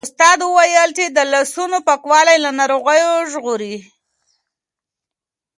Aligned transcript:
استاد 0.07 0.39
وویل 0.45 0.89
چې 0.97 1.05
د 1.09 1.19
لاسونو 1.31 1.77
پاکوالی 1.87 2.37
له 2.45 2.49
ناروغیو 2.59 3.11
ژغوري. 3.31 3.75